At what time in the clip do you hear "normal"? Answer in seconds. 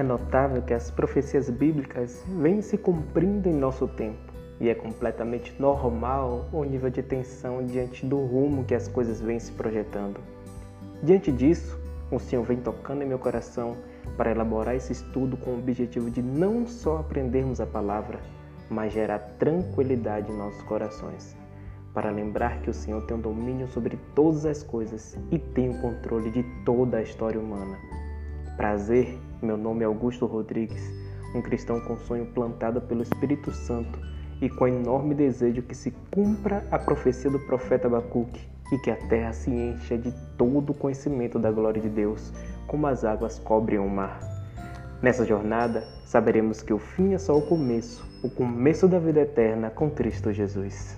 5.60-6.48